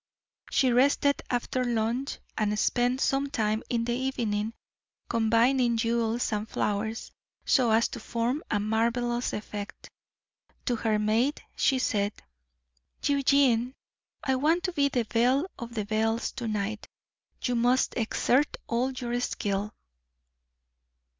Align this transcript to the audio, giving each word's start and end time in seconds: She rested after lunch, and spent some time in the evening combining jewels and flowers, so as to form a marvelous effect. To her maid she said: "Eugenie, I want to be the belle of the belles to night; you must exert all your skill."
She 0.49 0.71
rested 0.73 1.21
after 1.29 1.63
lunch, 1.63 2.17
and 2.35 2.57
spent 2.57 3.01
some 3.01 3.29
time 3.29 3.61
in 3.69 3.85
the 3.85 3.93
evening 3.93 4.55
combining 5.07 5.77
jewels 5.77 6.33
and 6.33 6.49
flowers, 6.49 7.11
so 7.45 7.69
as 7.69 7.87
to 7.89 7.99
form 7.99 8.41
a 8.49 8.59
marvelous 8.59 9.31
effect. 9.31 9.91
To 10.65 10.75
her 10.77 10.97
maid 10.97 11.39
she 11.55 11.77
said: 11.77 12.13
"Eugenie, 13.03 13.75
I 14.23 14.37
want 14.37 14.63
to 14.63 14.71
be 14.73 14.89
the 14.89 15.05
belle 15.05 15.45
of 15.59 15.75
the 15.75 15.85
belles 15.85 16.31
to 16.31 16.47
night; 16.47 16.87
you 17.43 17.53
must 17.53 17.95
exert 17.95 18.57
all 18.65 18.89
your 18.89 19.19
skill." 19.19 19.71